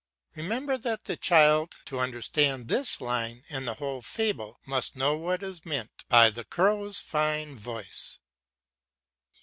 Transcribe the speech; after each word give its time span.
Remember 0.33 0.79
that 0.79 1.05
the 1.05 1.15
child, 1.15 1.75
to 1.85 1.99
understand 1.99 2.69
this 2.69 2.99
line 3.01 3.43
and 3.51 3.67
the 3.67 3.75
whole 3.75 4.01
fable, 4.01 4.59
must 4.65 4.95
know 4.95 5.15
what 5.15 5.43
is 5.43 5.63
meant 5.63 5.91
by 6.09 6.31
the 6.31 6.43
crow's 6.43 6.99
fine 6.99 7.55
voice. 7.55 8.17